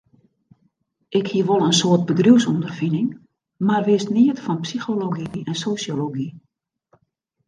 [1.19, 3.09] Ik hie wol in soad bedriuwsûnderfining,
[3.67, 6.27] mar wist neat fan psychology en sosjology.